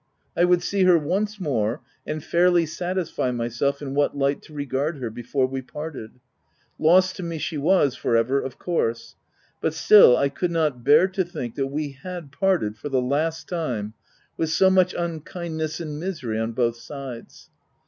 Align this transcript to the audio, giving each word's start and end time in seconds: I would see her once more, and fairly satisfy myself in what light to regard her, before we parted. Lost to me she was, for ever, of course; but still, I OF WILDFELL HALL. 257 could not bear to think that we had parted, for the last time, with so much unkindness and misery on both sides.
I 0.35 0.45
would 0.45 0.63
see 0.63 0.85
her 0.85 0.97
once 0.97 1.39
more, 1.39 1.81
and 2.07 2.23
fairly 2.23 2.65
satisfy 2.65 3.29
myself 3.29 3.83
in 3.83 3.93
what 3.93 4.17
light 4.17 4.41
to 4.41 4.51
regard 4.53 4.97
her, 4.97 5.11
before 5.11 5.45
we 5.45 5.61
parted. 5.61 6.13
Lost 6.79 7.15
to 7.17 7.21
me 7.21 7.37
she 7.37 7.59
was, 7.59 7.95
for 7.95 8.17
ever, 8.17 8.41
of 8.41 8.57
course; 8.57 9.15
but 9.61 9.75
still, 9.75 10.17
I 10.17 10.25
OF 10.25 10.31
WILDFELL 10.31 10.31
HALL. 10.31 10.37
257 10.39 10.39
could 10.39 10.51
not 10.59 10.83
bear 10.83 11.07
to 11.23 11.31
think 11.31 11.53
that 11.53 11.67
we 11.67 11.91
had 11.91 12.31
parted, 12.31 12.77
for 12.79 12.89
the 12.89 12.99
last 12.99 13.47
time, 13.47 13.93
with 14.37 14.49
so 14.49 14.71
much 14.71 14.95
unkindness 14.97 15.79
and 15.79 15.99
misery 15.99 16.39
on 16.39 16.53
both 16.53 16.77
sides. 16.77 17.51